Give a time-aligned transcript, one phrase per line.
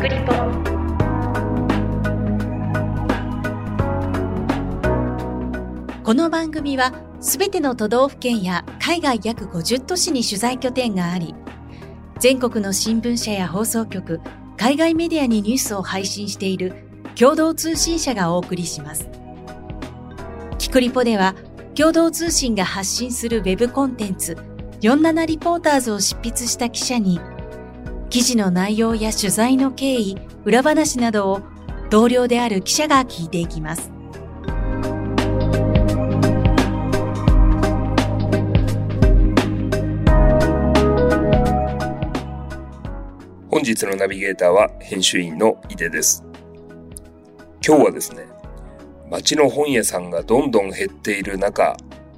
[0.00, 0.32] クリポ
[6.04, 11.34] この番組はすべての都道府県や海外約50都市に取材拠点があり
[12.20, 14.20] 全国の新聞社や放送局
[14.56, 16.74] 海外メディアにニュースを配信している
[17.18, 19.08] 共同通信社がお送りします。
[20.58, 21.34] キクリポでは
[21.74, 24.36] 共同通信が発信するウェブコンテンツ
[24.80, 27.20] 47リポーターズを執筆した記者に
[28.10, 31.42] 記事の内容や取材の経緯、裏話などを
[31.90, 33.90] 同僚である記者が聞いていきます。
[43.50, 46.24] 本日のナビゲーターは編集員の井出です。
[47.66, 48.24] 今日はですね、
[49.10, 51.76] 街の本屋さんがどんどん減っている中、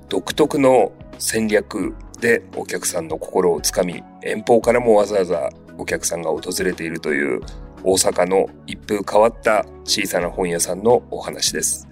[0.09, 5.51] 独特の戦略でお客さんの心をつかみ、遠方からもわざわざ
[5.81, 7.41] お客さんが訪れているという
[7.83, 11.89] 大阪の一風変わった小さな本屋さんのお話です。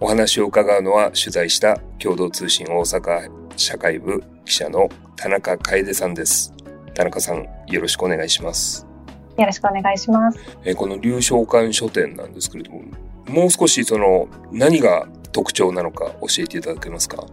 [0.00, 6.52] お話を伺うのは取材した共同通信大阪社会部記者の田中楓さんです。
[6.94, 8.84] 田中さん、よろしくお願いします。
[9.38, 10.38] よろしくお願いします。
[10.64, 12.82] えこの流昇館書店なんですけれども、
[13.28, 17.24] もう少しその何が特徴なのか教えていただけますか？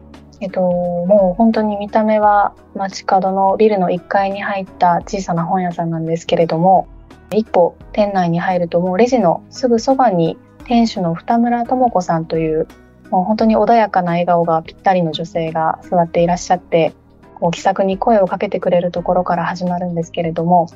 [0.41, 6.87] えっと、もう本当に見た目は街角のビルの1階に入った小さな本屋さんなんですけれども、
[7.31, 12.67] 一歩店内に入るともうレジのすぐそばに店主の二村智子さんという
[13.11, 16.93] もう本当に穏やかな笑顔がぴったりの女性が座っていらっしゃって、
[17.35, 20.67] こう気さくに声をかけてくれるところから始まるんですけれども、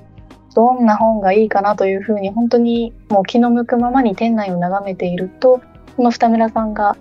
[0.56, 5.62] どんな本がいいかなというふうに本当にもう気の向くままに店内を眺めていると、
[5.96, 6.98] この二村さんが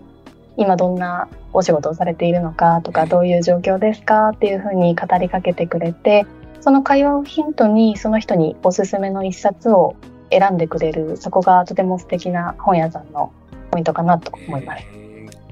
[0.57, 6.27] 今どんなお仕事をされているのかとかどういう状況ですかっていうふうに語りかけてくれて
[6.61, 9.97] その会話をヒントにその人におすすめの一冊を
[10.31, 13.33] 選んでくれるそこがとても素敵な本屋さんの
[13.71, 14.85] ポイントかなと思います。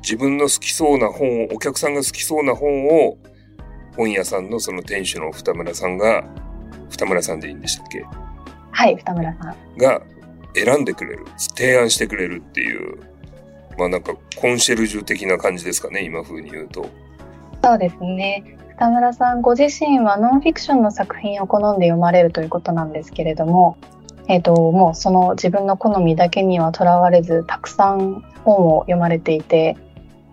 [0.03, 3.19] 自分の好きそうな本をお客さんが好きそうな本を
[3.97, 6.25] 本屋さんのその店主の二村さんが
[6.89, 8.05] 二村さんでいいんでしたっけ？
[8.71, 9.77] はい二村さん。
[9.77, 10.01] が
[10.55, 12.99] 選んでくれる提案してくれるっていう
[13.81, 16.85] まあなんかコンシェルジュ的な感じですかね、今風に言うと。
[17.65, 18.45] そうですね。
[18.79, 23.79] 二村さんご自身はノンフィクションの作品を好んで読まれるということなんですけれども、
[24.29, 29.79] えーと、もうその自分の好みだけにはとらわれずたくさん本を読まれていて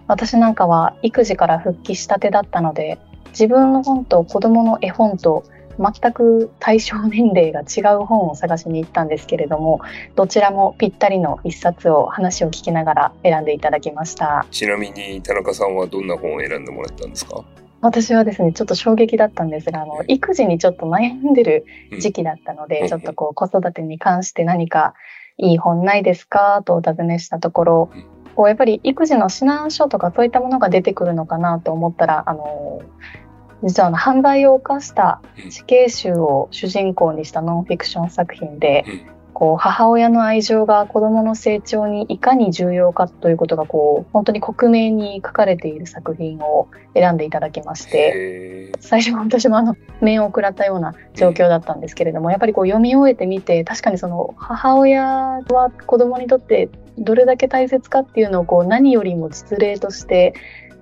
[0.07, 5.45] 私なんかは育児から復帰したてだったので自分の本と子供の絵本と
[5.79, 9.81] 全く対象年齢が違う本を探しに行ったんですけれども
[10.15, 14.45] どちらもぴったりの一冊を話を聞きながら選んでいただきました。
[14.51, 17.43] ちなみに田中さんはどんな本を選んでもらったんですか？
[17.81, 21.65] 私はですねちょっと衝撃だったんですがあの育児にちょっと悩んでる
[21.99, 24.95] 時期だったので、うん、ちょっとこう子育てに関して何か
[25.37, 28.05] いい本ないですかとお尋ねしたところ、うん。
[28.35, 32.81] こうやっぱり育児の指南書とかそういったものが出てくるのかなと思ったらあの
[33.63, 38.85] 実はあの犯罪を犯した死刑囚を主人公にしたノンフィクション作品で、
[39.37, 60.33] こう母親の愛情が子どもの成長にいかに重要かということがこう本当に克明に書かれている作品を選んでいただきまして最初は私もあの面を食らったような状況だったんですけれどもやっぱりこう読み終えてみて確かにその母親は子どもにとってどれだけ大切かっていうのをこう何よりも実例として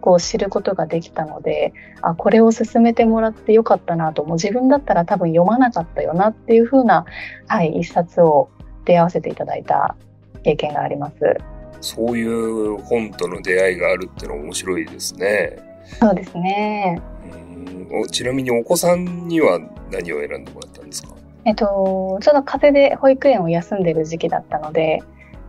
[0.06, 1.74] こう知ることができたので
[2.04, 7.06] あこれを進めてもらってよかったなともう自分だったら多分読まなかったよなっていうふうな、
[7.48, 8.50] はい、一冊を
[8.86, 9.96] 出会わせていただいた
[10.44, 11.16] 経験があります。
[11.82, 15.58] そういう本との出会いがあるってのは面白いですね。
[16.00, 17.02] そうですね。
[17.92, 19.60] うんちなみにお子さんには
[19.92, 21.16] 何を選んでもらったんですか？
[21.46, 25.02] えっと、ちょうど風邪で保育園を休んでる時期だったので、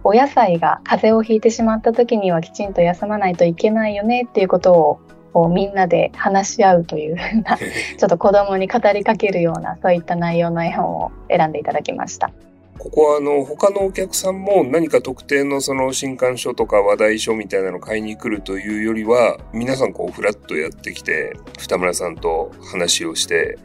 [0.09, 5.01] お野菜が風邪をひいてしまった時にはきちんと休まないといけないよねっていうことを
[5.33, 7.59] こうみんなで話し合うというふうな
[7.99, 12.31] ちょっと子供に語りかけるようなそういった内容の絵本を選んでいただきました。
[12.79, 23.59] ここはあの他のお客さんも何か特定のその新刊書とか話題書みたいなのを買いに来るというよりは皆さんこうフラッとやってきて二村さんと話をして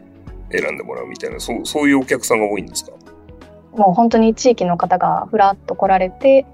[0.51, 2.93] 選んでもらうみたいなそうそういうお客さんが多いんですか？
[3.73, 6.45] もう本当に地域の方がふらっと来られて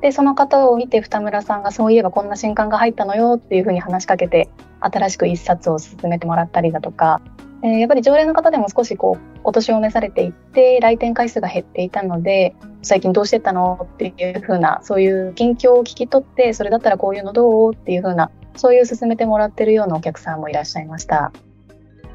[0.00, 4.50] でその方を見て二村さんがそういえばこんな新刊が入ったのよっていうふうに話しかけて
[4.80, 7.22] 新しく一冊を進めてもらったりだとか、
[7.62, 21.32] えー、やっぱり常連の方でも少しこうお年を召されていって来店回数が減っていたので最近どうしてたのっていうふうなそういう近況を聞き取ってそれだったらこういうのどうっていうふうなそういう進めてもらってるようなお客さんもいらっしゃいました。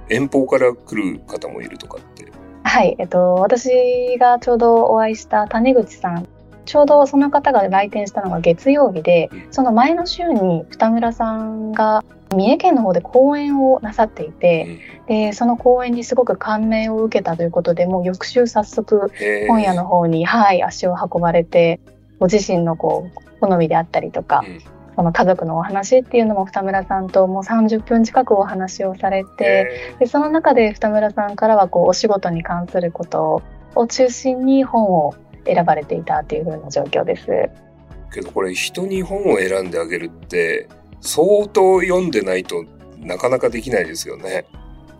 [0.09, 2.31] 遠方から来る方もいるとかって
[2.77, 6.27] はい、えっと、私がちょうどお会いした種口さん。
[6.65, 12.03] ちょうどその方が来店したのが月曜日で、その前の週に二村さんが
[12.35, 14.77] 三重県の方で講演をなさっていて、
[15.07, 19.11] でその講演にすごく感銘を受けたということでもう翌週早速
[19.47, 21.79] 本屋の方に、はい、足を運ばれて
[22.19, 24.43] ご自身のこう好みであったりとか、
[24.97, 33.43] その家族のお話っていうのも二村さんともう30分近くお話をされてでその中で二村さんからはこうお仕事に関すること
[33.75, 35.13] を中心に本を
[35.45, 37.27] 選ばれていたっていう風な状況です。
[38.11, 40.67] けどこれ人に本を選んであげるって
[40.99, 42.65] 相当読んでないと
[42.97, 44.45] なかなかできないですよね。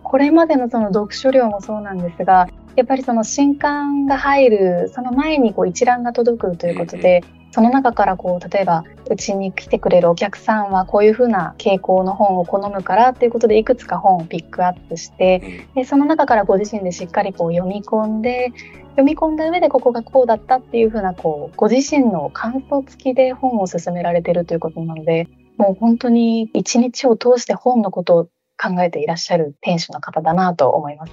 [0.04, 18.52] これまでのその読書量もそうなんですが、やっぱりその新刊が入る、その前にこう一覧が届くということで、うんその中からこう例えばうちに来てくれるお客さんはこういうふうな傾向の本を好むからっていうことでいくつか本をピックアップしてでその中からご自身でしっかりこう読み込んで
[18.90, 28.24] 読み込んだ上でここがこうだったっていうふうなこうご自身の感想付きで本を進められてるということなのでもう本当に一日を通して本のことを
[28.60, 31.12] 考えていらっしゃる店主の方だなと思います。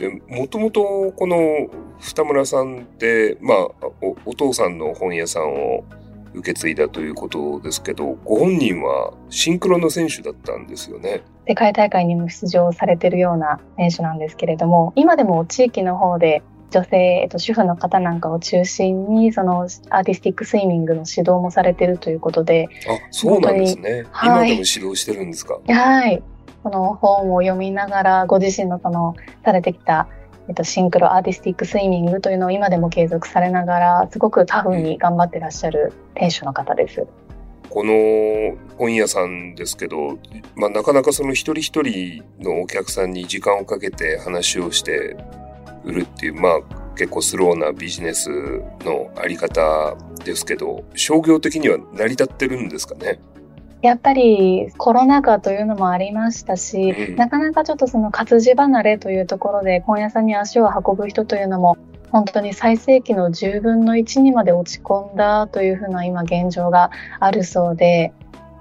[0.00, 1.36] でもともとこの
[1.98, 3.58] 二村さんって、まあ
[4.00, 5.84] お、お父さんの本屋さんを
[6.32, 11.20] 受け継いだということですけど、ご本人はシンクロの選手だったんですよね。
[11.46, 22.68] 世界大会にも出場されてるような選手なんですけれども、今でも地域の方で女性、えっと、主婦の方なんかを中心に、そのアーティスティックスイミングの指導もされてるということで。
[22.88, 24.06] あ、そうなんですね。
[24.12, 25.58] はい、今でも指導してるんですか？
[25.66, 26.22] はい。
[26.62, 29.14] この本を読みながら、ご自身のその、
[29.44, 30.08] されてきた、
[30.48, 37.06] えっと、シンクロアーティスティックスイミングというのを今でも継続されながら、すごくタフに頑張ってらっしゃる店主の方です。
[37.70, 40.18] この本屋さんですけど、
[40.56, 45.16] まあ、なかなかその一人一人のお客さんに時間をかけて話をして
[45.84, 46.60] 売るっていう、まあ
[46.96, 48.28] 結構スローなビジネス
[48.80, 53.20] のあり方ですけど、商業的には成り立ってるんですかね？
[53.82, 61.78] やっぱりコロナ禍というのもありましたし、うん、なかなかちょっとその活字離れというところで本屋さんに足を運ぶ人というのも
[62.10, 66.90] 本当に最盛期の10分の1にまで落ち込んだというふうな今現状が
[67.20, 68.12] あるそうで、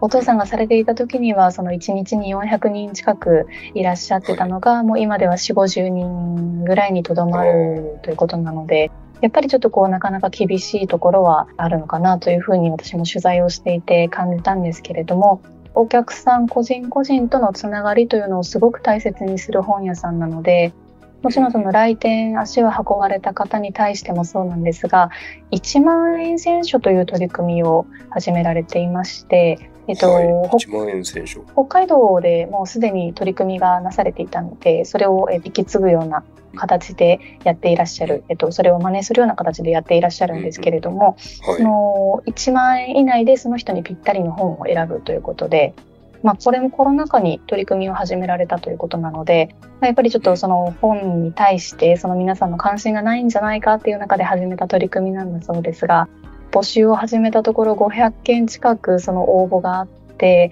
[0.02, 15.42] お父さんがされていた時にはその1日に400人近くいらっしゃってたのが、はい、もう今では4 5 0人ぐらいにとどまるということなのでやっぱりちょっとこうなかなか厳しいところはあるのかなというふうに私も取材をしていて感じたんですけれども
[15.74, 20.74] お客さん個人個人とのつながりというのをすごく大切にする本屋さんなので
[21.22, 25.10] もちろんその来店足を運ばれた方に対してもそうなんですが
[25.52, 36.24] 1万円選書という取り組みを始められていましてえっと、はい、1万円選手北海道でもうすでに取り組みがなされていたので、それを引き継ぐような
[36.60, 41.18] 形でやっていらっしゃる、えっと、それを真似するような形でやっていらっしゃるんですけれども、
[41.48, 45.74] うんはい、その1万円以内でその人にぴったりの本を選ぶということで、
[46.22, 56.10] まあ、これもコロナ禍に取り組みを始められたということなので、まあ、やっぱりちょっとその本に対してその皆さんの関心がないんじゃないかっていう中で始めた取り組みなんだそうですが、
[56.52, 60.52] 募集を始めたところ500件近くその応募があって、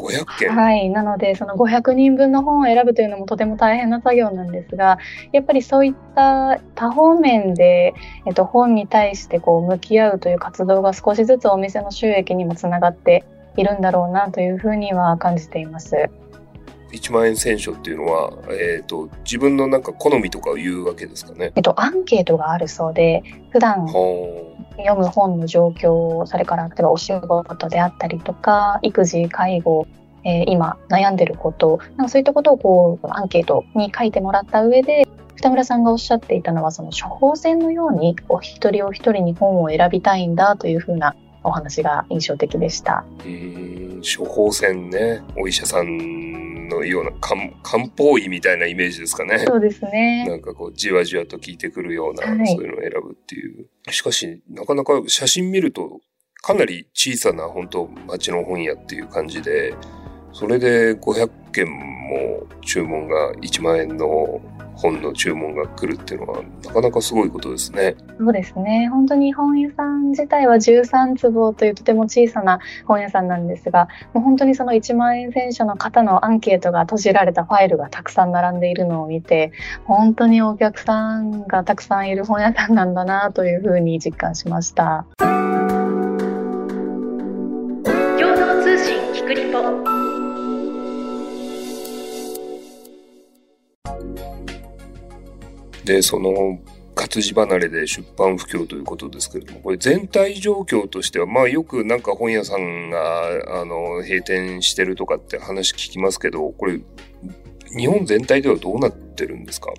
[0.00, 0.88] 500件はい。
[0.90, 4.98] なので、その500人分の本を選ぶというのもとても大変な作業なんですが、
[5.32, 7.94] やっぱりそういった多方面で、
[8.26, 13.24] えっと、本に対してこう向き合うという活動が少しずつお店の収益にもつながって
[13.56, 16.10] いるんだろうなというふうには感じています。
[16.92, 21.52] 1万円選書っていうのは、えっ、ー、と、自分のなんか好みとかを言うわけですかね。
[21.54, 23.86] えっと、アンケートがあるそうで、普段
[24.84, 29.86] 読む本の状況、それから例えばお仕事であったりとか、育児、介護、
[30.24, 35.06] えー、今悩んでること、なんかそういったことをこう、アンケートに書いてもらった上で、
[35.36, 43.04] 北村さんがおっしゃっていたのは、その処方箋のように、お一人お一人に本を選びたいんだというふうなお話が印象的でした。
[43.24, 46.49] うん、処方箋ね、お医者さん
[46.80, 49.38] のような漢方医みたいなイメージですかね。
[49.38, 50.26] そうですね。
[50.28, 53.66] なんかこう、じわじわと効いてくるような、はい、そういうのを選ぶっていう。
[53.90, 56.00] しかし、なかなか写真見ると、
[56.42, 59.74] かなり小さな本当町の本屋っていう感じで、
[60.32, 64.40] それで500件も注文が1万円の
[64.80, 67.96] 本の注文が来るっていうのはなかなかすごいことですね。
[68.18, 68.88] そうですね。
[68.88, 79.52] 本当に本屋さん自体は13坪というとても小さな本屋さんなんですが、もう本当にその1万円選手の方のアンケートが閉じられたファイルがたくさん並んでいるのを見て、
[79.84, 85.04] 本当にお客さんがたくさんいる本屋さんなんだなというふうに実感しました。
[95.90, 96.60] で、その
[96.94, 106.80] 活字離れで出版不況ということですけれども、これ全体状況としては、まあよくなんか本屋さんが、あの、閉店してるとかって話聞きますけど、これ、
[107.76, 109.72] 日本全体ではどうなってるんですか？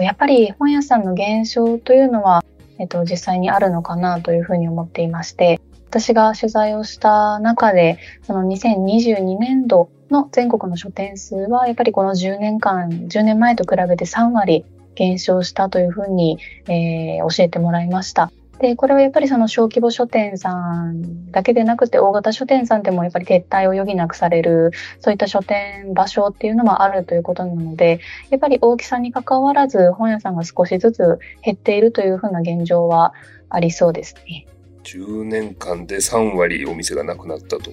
[0.00, 2.44] やっぱり本屋さんの減少というのは、
[2.78, 14.64] えっと、実際にあるのかなというふうに思っていまして、私が取材をした中で、その2022年度の全国の書店数は、やっぱりこの10年間、10年前と比べて3割
[14.98, 18.32] 減少したというふうに、えー、教えてもらいました。
[18.58, 20.52] で、これはやっぱりその小規模書店さ
[20.90, 28.00] んだけでなくて、大型書店さんでもやっぱり撤退を余儀なくされる、そういった書店場所っていうのもあるということなので、
[28.30, 33.14] やっぱり大きさに関わらず本屋さんが少しずつ減っているというふうな現状は
[33.48, 34.46] ありそうですね。
[34.82, 37.70] 10年間で3割お店がなくなったと。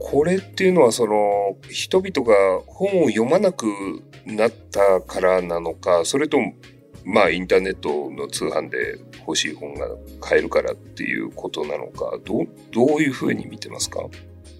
[0.00, 3.66] これっていうのはその人々が本を読まなく
[4.26, 6.54] なったからなのか、それとも
[7.04, 9.86] まあインターネットの通販で欲しい本が
[10.20, 14.00] 買えるからっていうことなのか、どどういうふうに見てますか？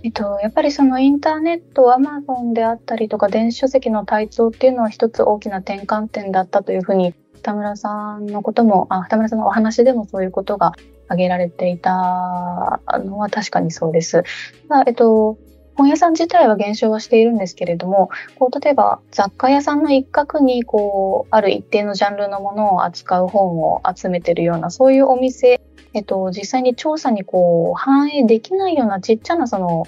[0.02, 10.73] えっと、やっぱりそのインターネット、アマゾンであったりとか、電子書籍の台頭っていうのは一つ大きな転換点だったというふうに、田村さんのことも、あ、田村さんのお話でもそういうことが
[11.11, 14.23] 挙げられていたのは確かにそうです。
[14.69, 15.37] まあ、えっと、
[15.75, 25.61] 本屋さん自体は減少はしているんですけれども、こう例えば雑貨屋さんの一角にこうある一定のジャンルのものを扱う本を集めてるようなそういうお店、
[25.95, 29.87] えっと、実際に調査にこう反映できないようなちっちゃなその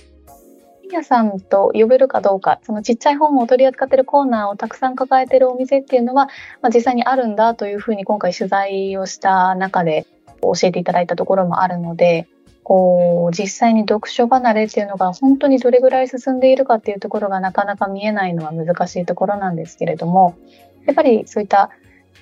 [0.85, 6.27] 本屋さんと呼べるかどうか、そのちっちゃい本を取り扱ってるコーナーをたくさん抱えてるお店っていうのは、
[6.63, 10.07] まあ、実際にあるんだというふうに今回取材をした中で
[10.43, 12.29] 教えていただいたところもあるので、
[12.65, 20.37] こう、実際に読書離れっていうのが本当にどれぐらい進んでいるかっていうところがなかなか見えないのは難しいところなんですけれども、
[20.87, 21.71] やっぱりそういった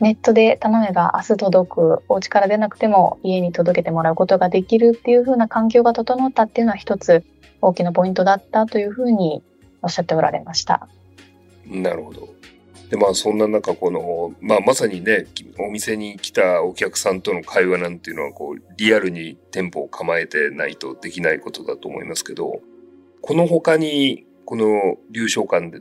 [0.00, 7.22] ネットで頼めば明日届く、お家から出なくても家に届けてもらうことができるっていう風な環境が整ったっていうのは一つ
[7.60, 9.42] 大きなポイントだったというふうに
[9.82, 10.88] おっしゃっておられました。
[11.66, 12.28] なるほど。
[12.90, 15.26] で、まあそんな中、この、まあまさにね、
[15.58, 22.60] お店に来たお客さんとの会話なんていうのは、こう、リアルに店舗を構えてないとできないことだと思いますけど、
[23.22, 25.80] この他に、この流商館で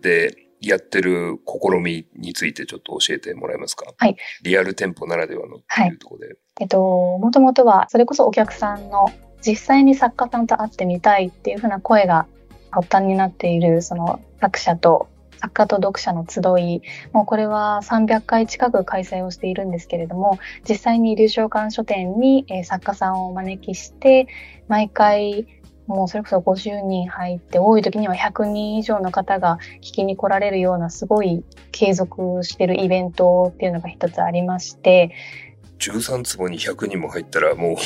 [0.00, 3.92] でやってる試みについてちょっと教えてもらえますか？
[3.96, 4.16] はい。
[4.42, 6.26] リアル店舗ならではのっていうところで。
[6.26, 6.78] はい、えっと、
[7.18, 9.06] もともとは、それこそお客さんの
[9.44, 12.26] 実際に作家さんと会ってみたいっていうふうな声が
[12.70, 15.08] 発端になっている、その作者と
[15.40, 16.82] 作家と読者の集い、
[17.12, 24.28] もうこれは300回近く開催をしているんですけれども、実際に流暢館書店に、え作家さんをお招きして、
[24.68, 25.46] 毎回
[25.86, 31.42] もうそれこそ50人入って、多い時には100人以上の方が聞きに来られるようなすごい
[31.72, 35.10] 継続してるイベントっていうのが一つありまして、
[35.78, 37.76] 13坪に100人も入ったらもう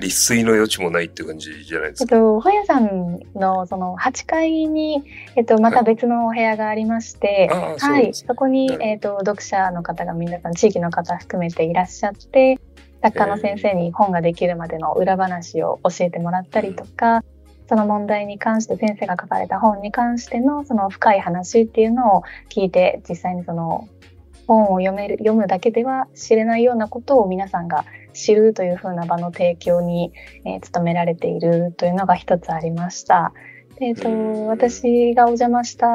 [0.00, 2.16] 立水の余地もないって感じじゃないですか。
[2.16, 5.04] えっと、本屋さんのその8階に、
[5.36, 12.58] えっと、また別のお部屋がありまして、はい、はい、そこに、えっと、読者の方が皆さん、地域の方含めていらっしゃって、
[13.02, 17.22] 作家の先生に本ができるまでの裏話を教えてもらったりとか、
[17.68, 23.88] その問題に関して先生が書かれた本に関してのその深い話っていうのを聞いて実際にその
[24.48, 30.12] 本を読める読むだけでは知れないようなことを皆さんが知るというふうな場の提供に、
[30.44, 33.32] えー、努められているというのが一つありました。
[33.82, 35.88] えっ、ー、と、私がお邪魔した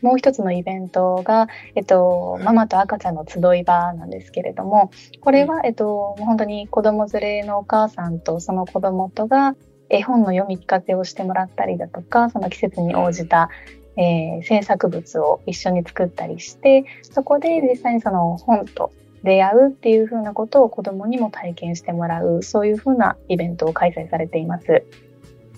[0.00, 4.90] もう一つのイベントが、えっ、ー、と、ママと赤ちゃんの集い場なんですけれども、
[5.20, 9.54] これは、えっ、ー、と、本当に子供連れのお母さんとその子供とが
[9.90, 13.50] 絵本の読み聞かせをしてもらったりだとか、その季節に応じた、
[13.98, 18.92] えー、制作物を一緒に作ったりして、そこで実際にその本と
[19.22, 24.84] 出会うっていうふうなことを子供にも体験してもらう、そういうふうなイベントを開催されています。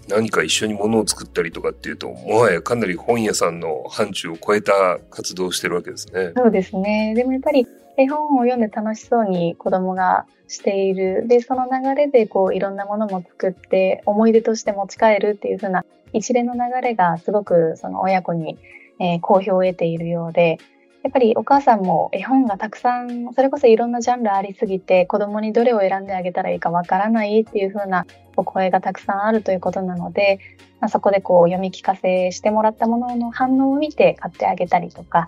[0.08, 6.32] 何か一緒に物を作ったりとかっていうと、もはやかなり本屋さんの範疇を超えた活動をしてるわけですね。
[6.36, 7.14] そうですね。
[7.14, 7.66] でもやっぱり
[7.96, 11.26] 絵本を読んで楽しそうに子供がしている。
[11.28, 18.58] で、その流れでこういろんなものも作って思い出として持ち帰るっていうふうな一連の流れがすごくその親子に、
[18.98, 20.58] えー、好評を得ているようで、
[21.02, 28.06] やっぱりお母さんも絵本がたくさん、それこそいろんなジャンルありすぎて、子供にどれを選んであげたらいいかわからないっていう風な
[28.36, 30.38] お声がたくさんあるということなので、
[30.80, 35.26] まあ、そこでこう読み聞かせしてもらったものの反応を見て買ってあげたりとか、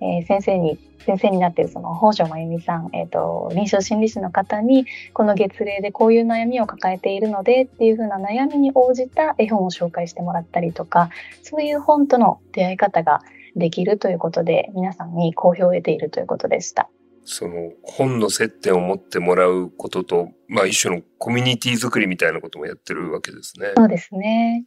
[0.00, 11.10] えー、先生に、先生になっているその北条真由美さん、えっ、ー、と、臨床心理士の方に、この月齢でこういう悩みを抱えているのでっていう風な悩みに応じた絵本を紹介してもらったりとか、
[11.42, 13.22] そういう本との出会い方が
[13.58, 16.88] できるということで、皆さんに好評を得ているということでした。
[17.24, 23.72] その本の接点を持ってもらうことと、まあ一種のコミュニティ作りみたいなこともやってるわけですね。
[23.76, 24.64] そうですね。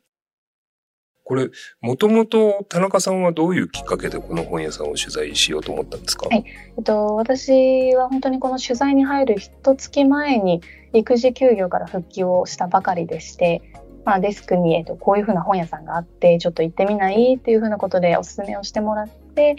[1.24, 6.28] これ、もともと田中さんはどういうきっかけでこの本屋さんを取材しようと思ったんですか？
[6.28, 6.44] はい。
[6.78, 10.62] えっと、私は本当にこの取材に入る一月前に
[10.94, 13.62] 育児休業から復帰をしたばかりでして、
[14.06, 19.56] まあ、デスクに、えっと、こういうふうな本屋さんがあって、ちょっと行ってみないっていうふうなことでお勧めをしてもらって、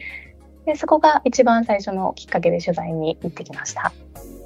[0.64, 3.92] でそこが一番最初のきっかけで取材に行ってきました。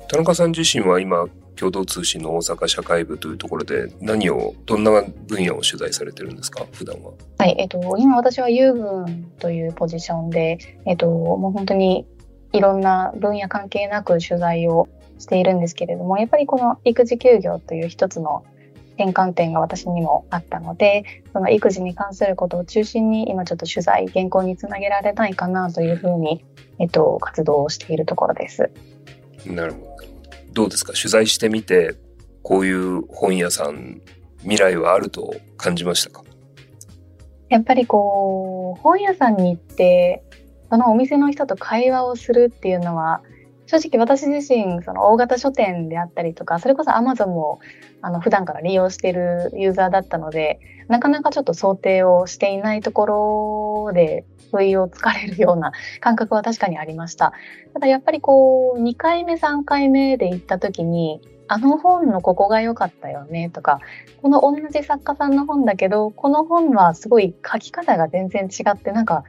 [0.08, 1.26] 田中さん自身は今、
[1.56, 4.90] 共同通信の大阪社会部というところで何を、どんな
[5.26, 7.12] 分野を取材されてるんですか、普段は？
[7.38, 12.06] はい、えっ、と、今私は遊軍というポジションで、えっ、と、もう本当に
[12.52, 14.88] いろんな分野関係なく取材を
[15.18, 18.44] しているんですけれども、やっぱりこの育児休業という一つの
[18.98, 26.44] 転換点が私にもあったので、その育児に関することを中心に今ちょっと取材、原稿につなげられないかなというふうに、
[26.78, 28.70] えっと、活動をしているところです。
[29.46, 29.86] なるほど。
[30.52, 30.92] どうですか？
[30.94, 31.94] 取材してみて、
[32.42, 34.00] こういう本屋さん、
[34.40, 36.22] 未来はあると感じましたか？
[37.48, 40.24] やっぱりこう、本屋さんに行って、
[40.70, 43.22] そのお店の人と会話をするっていうのは、
[43.66, 47.60] 正直私自身、その大型書店であったりとか、それこそ Amazon も
[48.00, 57.32] あの普段から利用しているユーザーだったので、なかなかちょっと想定をしていないところで不意をつかれるような感覚は確かにありました。
[57.74, 63.80] ただやっぱりこう、2回目、3回目で行った時に、あの本のここが良かったよねとか、
[64.22, 69.24] この同じ作家さんの本だけど、この本はすごい書き方が全然違って、なんか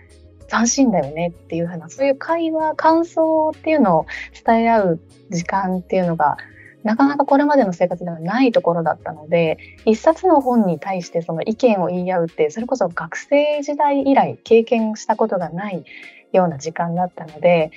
[0.47, 4.05] 斬新だよねっていうふうな、そういう会話、感想っていうのを
[4.45, 4.99] 伝え合う
[5.29, 6.37] 時間っていうのが、
[6.83, 15.83] なかなかこれまでの生活ではないところだったので、一冊の本に対してその意見を言い合うって、それこそ学生時代以来経験したことがない
[16.33, 17.71] ような時間だったので、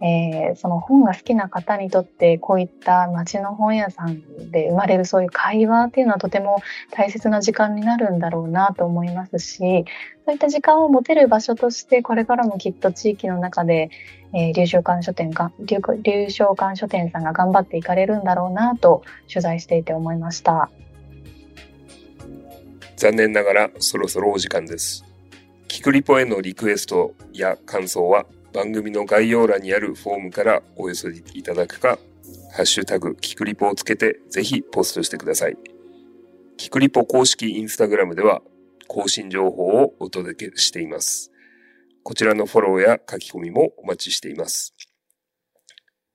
[0.00, 9.58] えー、その本が好きな方にとってこういった街の本屋さんで生まれるそういう会話っていうのはとても大切な時間になるんだろうなと思いますし
[10.26, 13.90] そういった時間を持てる場所としてこれからもきっと地域の中で、
[14.34, 20.70] えー、流昇館書店か流流昇館書店さんが頑張っていかれるんだろうなと取材していて思いました。
[22.96, 25.04] 残念ながらそろそろお時間です。
[25.76, 31.98] キクリポへのリクエストや感想は番組の概要欄にあるフォームからお寄せいただくか、
[32.54, 35.56] ハッシュタグキクリポをつけてぜひポストしてください。
[36.56, 38.40] キクリポ公式インスタグラムでは
[38.88, 41.30] 更新情報をお届けしています。
[42.02, 44.72] こちらのフォローや書き込みもお待ちしています。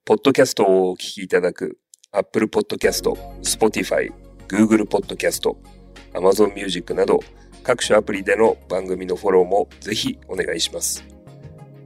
[0.06, 1.78] ポッドキャストをお聞きいただく
[2.12, 3.12] Apple Podcast、
[3.44, 4.12] Spotify、
[4.48, 5.56] Google Podcast、
[6.14, 7.20] Amazon Music など
[7.64, 11.06] 各種アプリでの番組のフォローもぜひお願いします。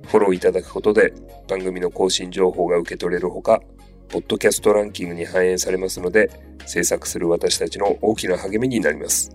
[0.07, 1.13] フォローいただくことで
[1.47, 3.61] 番組の更新情報が受け取れるほか、
[4.07, 6.29] ポッドキャストランキングに反映されますので、
[6.65, 9.31] 制作する私たちの大きな励みになります。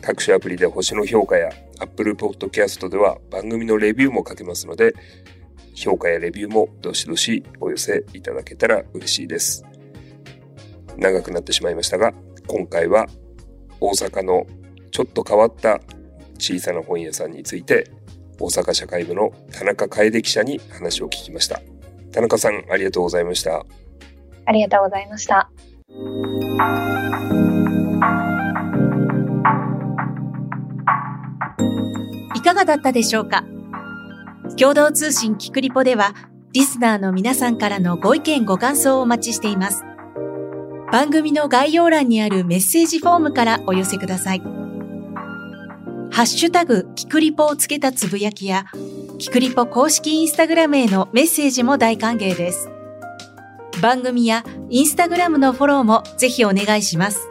[0.00, 1.50] 各種アプリで星の評価や
[1.80, 4.94] Apple Podcast では番組のレビューも書けますので、
[5.74, 9.64] 評価やレビューもどしどしお寄せいただけたら嬉しいです。
[10.96, 12.14] 長くなってしまいましたが、
[12.46, 13.06] 今回は
[13.80, 14.46] 大阪の
[14.96, 15.78] ちょっと変わった
[16.38, 17.90] 小さな本屋さんについて
[18.40, 21.60] 大阪社会部の田中楓記者に話を聞きました。
[22.12, 23.66] 田中さん、ありがとうございました。
[24.46, 25.50] ありがとうございました。
[32.34, 33.44] いかがだったでしょうか？
[34.56, 36.14] 共同通信キクリポでは、
[36.54, 39.84] リスナーの皆さんからのご意見ご感想をお待ちしています。
[40.90, 44.65] 番組の概要欄にあるメッセージフォームからお寄せください。
[46.16, 48.64] ハッシュタグ、キクリポをつけたつぶやきや、
[49.18, 52.70] キクリポ公式インスタグラムへのメッセージも大歓迎です。
[53.82, 57.28] 番組やインスタグラムのフォローもぜひお願いします。